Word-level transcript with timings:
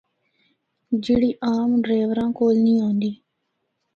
جِڑّی 1.03 1.31
عام 1.47 1.69
ڈریوراں 1.83 2.29
کول 2.37 2.55
نیں 2.65 2.81
ہوندی۔ 2.83 3.11